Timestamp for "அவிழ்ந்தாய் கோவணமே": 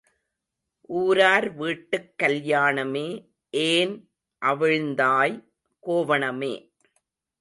4.41-6.53